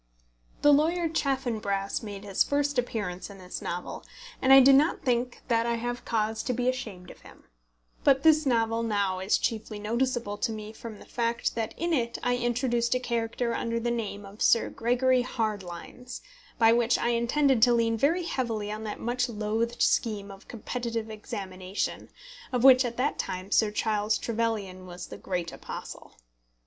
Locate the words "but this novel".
8.03-8.81